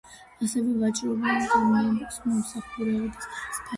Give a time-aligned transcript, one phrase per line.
[0.45, 3.13] ასევე ვაჭრობა და მომსახურების სფერო.